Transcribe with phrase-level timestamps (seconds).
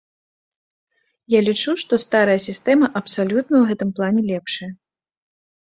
[1.33, 4.71] Я лічу, што старая сістэма абсалютна ў гэтым плане лепшая.